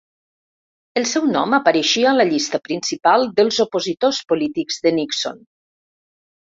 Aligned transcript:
El 1.01 1.05
seu 1.09 1.27
nom 1.35 1.53
apareixia 1.57 2.09
a 2.13 2.15
la 2.17 2.27
llista 2.31 2.61
principal 2.71 3.29
dels 3.39 3.63
opositors 3.69 4.25
polítics 4.35 4.85
de 4.89 4.99
Nixon. 5.01 5.49